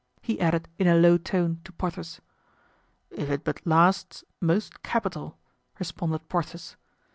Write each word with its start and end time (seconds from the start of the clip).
he 0.23 0.39
added 0.39 0.67
in 0.79 0.87
a 0.87 0.95
low 0.95 1.15
tone 1.15 1.61
to 1.63 1.71
Porthos. 1.71 2.21
"If 3.11 3.29
it 3.29 3.43
but 3.43 3.61
lasts, 3.67 4.23
most 4.41 4.81
capital," 4.81 5.37
responded 5.77 6.27
Porthos. 6.27 6.75